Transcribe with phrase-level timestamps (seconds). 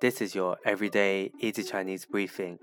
[0.00, 2.58] This is your everyday easy Chinese briefing.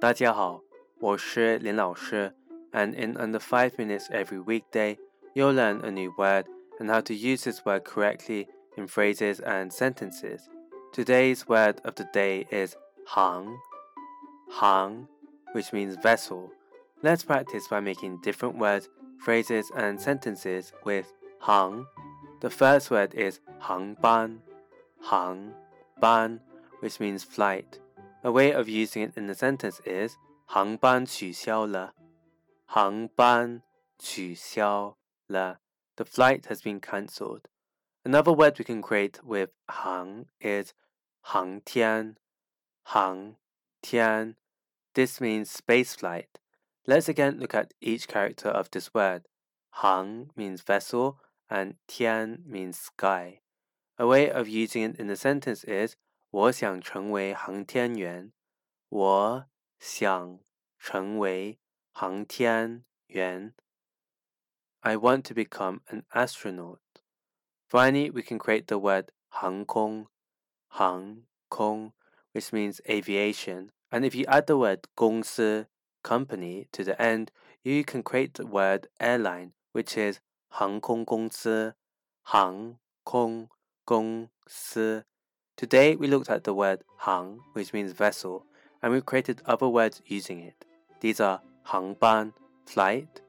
[0.00, 0.62] 大家好，
[0.98, 2.34] 我是林老师,
[2.72, 4.98] and in under 5 minutes every weekday,
[5.34, 6.46] you'll learn a new word
[6.78, 10.48] and how to use this word correctly in phrases and sentences.
[10.92, 12.76] Today's word of the day is
[13.14, 13.58] hang,
[14.58, 15.06] hang,
[15.52, 16.50] which means vessel.
[17.02, 21.86] Let's practice by making different words, phrases, and sentences with hang.
[22.40, 24.38] The first word is hangban,
[25.06, 26.40] hangban
[26.84, 27.78] which means flight.
[28.22, 30.16] A way of using it in the sentence is
[30.46, 31.94] 航班取消了.
[32.66, 33.62] 航班
[33.98, 35.60] 取消了.
[35.96, 37.48] The flight has been cancelled.
[38.04, 40.72] Another word we can create with 航 is
[41.20, 42.16] 航天,
[42.82, 43.36] 航
[43.82, 44.36] 天.
[44.94, 46.38] This means space flight.
[46.86, 49.28] Let's again look at each character of this word.
[49.70, 53.40] 航 means vessel and 天 means sky.
[53.98, 55.96] A way of using it in the sentence is
[56.34, 58.32] 我想成为航天员。
[58.88, 59.46] 我
[59.78, 60.40] 想
[60.78, 61.58] 成为
[61.92, 63.54] 航天员。
[64.80, 66.80] I want to become an astronaut.
[67.68, 70.08] Finally, we can create the word 航空,
[70.68, 71.92] 航空,
[72.32, 73.70] which means aviation.
[73.90, 75.66] And if you add the word 公司
[76.02, 77.30] company to the end,
[77.62, 80.18] you can create the word airline, which is
[80.48, 81.74] 航空公司,
[82.22, 83.48] 航空
[83.84, 85.04] 公司.
[85.57, 88.45] Today we looked at the word hang, which means vessel,
[88.81, 90.65] and we created other words using it.
[90.99, 92.33] These are hangban,
[92.65, 93.21] flight,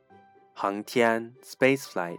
[0.59, 2.19] hangtian, space flight,